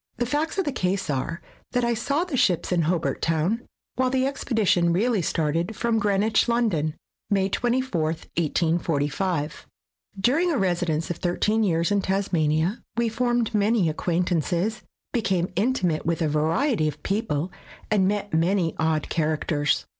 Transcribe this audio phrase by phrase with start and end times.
[0.17, 1.43] The facts of the case are,
[1.73, 3.61] that I saw the ships in Hobart Town,
[3.97, 6.95] while the expedition really started from Greenwich, London,
[7.29, 9.67] May 24, 1845.
[10.19, 14.81] During a residence of thirteen years in Tasmania, we formed many acquaintances,
[15.13, 17.51] became intimate with a variety of people,
[17.91, 19.85] and met many odd characters.